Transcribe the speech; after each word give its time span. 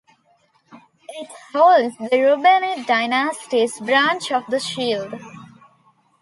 It 1.09 1.27
holds 1.53 1.95
the 1.99 2.07
Rubenid 2.09 2.87
Dynasty's 2.87 3.79
branch 3.79 4.31
of 4.31 4.43
the 4.49 4.59
shield. 4.59 5.13